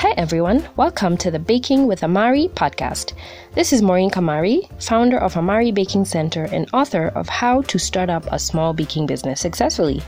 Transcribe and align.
Hi, 0.00 0.12
everyone. 0.18 0.68
Welcome 0.76 1.16
to 1.16 1.30
the 1.30 1.38
Baking 1.38 1.86
with 1.86 2.04
Amari 2.04 2.48
podcast. 2.48 3.14
This 3.54 3.72
is 3.72 3.80
Maureen 3.80 4.10
Kamari, 4.10 4.68
founder 4.78 5.16
of 5.16 5.38
Amari 5.38 5.72
Baking 5.72 6.04
Center 6.04 6.44
and 6.52 6.68
author 6.74 7.06
of 7.14 7.30
How 7.30 7.62
to 7.62 7.78
Start 7.78 8.10
Up 8.10 8.26
a 8.30 8.38
Small 8.38 8.74
Baking 8.74 9.06
Business 9.06 9.40
Successfully. 9.40 10.02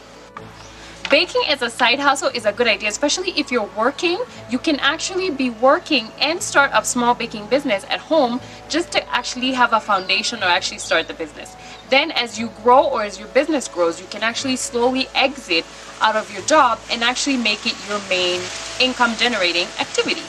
Baking 1.10 1.42
as 1.46 1.60
a 1.60 1.68
side 1.68 2.00
hustle 2.00 2.30
is 2.30 2.46
a 2.46 2.52
good 2.52 2.66
idea, 2.66 2.88
especially 2.88 3.32
if 3.32 3.52
you're 3.52 3.68
working. 3.76 4.18
You 4.48 4.58
can 4.58 4.76
actually 4.76 5.28
be 5.28 5.50
working 5.50 6.08
and 6.18 6.42
start 6.42 6.70
a 6.72 6.82
small 6.82 7.14
baking 7.14 7.44
business 7.48 7.84
at 7.90 8.00
home 8.00 8.40
just 8.70 8.90
to 8.92 9.06
actually 9.14 9.52
have 9.52 9.74
a 9.74 9.80
foundation 9.80 10.42
or 10.42 10.46
actually 10.46 10.78
start 10.78 11.06
the 11.06 11.12
business. 11.12 11.54
Then 11.90 12.10
as 12.12 12.38
you 12.38 12.50
grow 12.62 12.84
or 12.84 13.02
as 13.02 13.18
your 13.18 13.28
business 13.28 13.68
grows, 13.68 14.00
you 14.00 14.06
can 14.06 14.22
actually 14.22 14.56
slowly 14.56 15.08
exit 15.14 15.66
out 16.00 16.16
of 16.16 16.32
your 16.32 16.42
job 16.44 16.80
and 16.90 17.04
actually 17.04 17.36
make 17.36 17.66
it 17.66 17.76
your 17.86 18.00
main 18.08 18.40
income 18.80 19.14
generating 19.16 19.66
activity. 19.78 20.22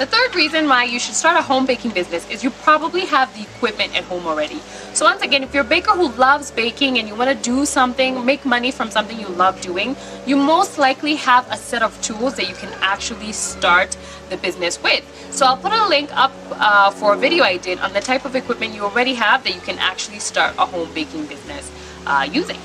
The 0.00 0.06
third 0.06 0.34
reason 0.34 0.66
why 0.66 0.84
you 0.84 0.98
should 0.98 1.14
start 1.14 1.38
a 1.38 1.42
home 1.42 1.66
baking 1.66 1.90
business 1.90 2.26
is 2.30 2.42
you 2.42 2.48
probably 2.48 3.02
have 3.02 3.28
the 3.36 3.42
equipment 3.42 3.94
at 3.94 4.04
home 4.04 4.26
already. 4.26 4.58
So 4.94 5.04
once 5.04 5.20
again, 5.20 5.42
if 5.42 5.52
you're 5.52 5.62
a 5.62 5.66
baker 5.66 5.90
who 5.90 6.08
loves 6.12 6.50
baking 6.50 6.98
and 6.98 7.06
you 7.06 7.14
want 7.14 7.28
to 7.28 7.36
do 7.44 7.66
something, 7.66 8.24
make 8.24 8.46
money 8.46 8.70
from 8.70 8.90
something 8.90 9.20
you 9.20 9.28
love 9.28 9.60
doing, 9.60 9.94
you 10.24 10.36
most 10.36 10.78
likely 10.78 11.16
have 11.16 11.46
a 11.52 11.56
set 11.58 11.82
of 11.82 12.00
tools 12.00 12.36
that 12.36 12.48
you 12.48 12.54
can 12.54 12.72
actually 12.80 13.32
start 13.32 13.94
the 14.30 14.38
business 14.38 14.82
with. 14.82 15.04
So 15.32 15.44
I'll 15.44 15.58
put 15.58 15.72
a 15.72 15.86
link 15.86 16.08
up 16.16 16.32
uh, 16.52 16.90
for 16.92 17.12
a 17.12 17.18
video 17.18 17.44
I 17.44 17.58
did 17.58 17.78
on 17.80 17.92
the 17.92 18.00
type 18.00 18.24
of 18.24 18.34
equipment 18.34 18.72
you 18.72 18.84
already 18.84 19.12
have 19.12 19.44
that 19.44 19.54
you 19.54 19.60
can 19.60 19.78
actually 19.78 20.20
start 20.20 20.54
a 20.56 20.64
home 20.64 20.90
baking 20.94 21.26
business 21.26 21.70
uh, 22.06 22.26
using. 22.32 22.58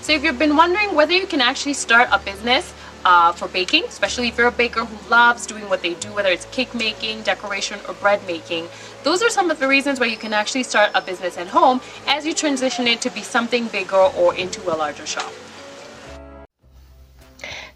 So 0.00 0.12
if 0.12 0.24
you've 0.24 0.40
been 0.40 0.56
wondering 0.56 0.96
whether 0.96 1.12
you 1.12 1.28
can 1.28 1.40
actually 1.40 1.74
start 1.74 2.08
a 2.10 2.18
business 2.18 2.74
uh, 3.04 3.32
for 3.32 3.48
baking, 3.48 3.84
especially 3.84 4.28
if 4.28 4.38
you're 4.38 4.48
a 4.48 4.52
baker 4.52 4.84
who 4.84 5.10
loves 5.10 5.46
doing 5.46 5.68
what 5.68 5.82
they 5.82 5.94
do, 5.94 6.12
whether 6.12 6.30
it's 6.30 6.46
cake 6.46 6.74
making, 6.74 7.22
decoration, 7.22 7.78
or 7.88 7.94
bread 7.94 8.24
making. 8.26 8.68
Those 9.04 9.22
are 9.22 9.30
some 9.30 9.50
of 9.50 9.58
the 9.58 9.68
reasons 9.68 10.00
why 10.00 10.06
you 10.06 10.16
can 10.16 10.32
actually 10.32 10.64
start 10.64 10.90
a 10.94 11.00
business 11.00 11.38
at 11.38 11.48
home 11.48 11.80
as 12.06 12.26
you 12.26 12.34
transition 12.34 12.86
it 12.86 13.00
to 13.02 13.10
be 13.10 13.22
something 13.22 13.68
bigger 13.68 13.96
or 13.96 14.34
into 14.34 14.62
a 14.72 14.74
larger 14.74 15.06
shop. 15.06 15.32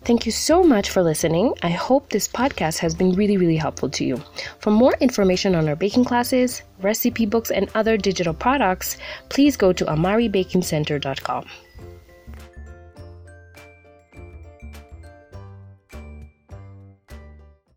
Thank 0.05 0.27
you 0.27 0.33
so 0.33 0.65
much 0.65 0.91
for 0.91 1.01
listening. 1.01 1.55
I 1.63 1.71
hope 1.71 2.09
this 2.09 2.27
podcast 2.27 2.79
has 2.79 2.93
been 2.93 3.13
really, 3.13 3.37
really 3.37 3.57
helpful 3.57 3.89
to 3.91 4.05
you. 4.05 4.21
For 4.59 4.73
more 4.73 4.95
information 5.01 5.55
on 5.55 5.69
our 5.69 5.77
baking 5.77 6.07
classes, 6.07 6.63
recipe 6.81 7.25
books, 7.25 7.53
and 7.53 7.71
other 7.77 7.97
digital 7.97 8.35
products, 8.35 8.97
please 9.29 9.57
go 9.57 9.73
to 9.73 9.85
amaribakingcenter.com. 9.85 11.47